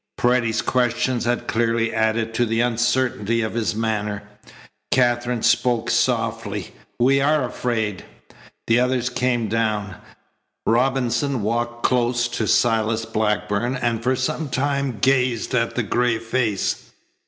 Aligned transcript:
Paredes's 0.17 0.63
questions 0.63 1.25
had 1.25 1.47
clearly 1.47 1.93
added 1.93 2.33
to 2.33 2.43
the 2.47 2.59
uncertainty 2.59 3.43
of 3.43 3.53
his 3.53 3.75
manner. 3.75 4.23
Katherine 4.89 5.43
spoke 5.43 5.91
softly: 5.91 6.73
"We 6.99 7.21
are 7.21 7.45
afraid." 7.45 8.03
The 8.65 8.79
others 8.79 9.11
came 9.11 9.47
down. 9.47 9.97
Robinson 10.65 11.43
walked 11.43 11.83
close 11.83 12.27
to 12.29 12.47
Silas 12.47 13.05
Blackburn 13.05 13.75
and 13.75 14.01
for 14.01 14.15
some 14.15 14.49
time 14.49 14.97
gazed 14.99 15.53
at 15.53 15.75
the 15.75 15.83
gray 15.83 16.17
face. 16.17 16.89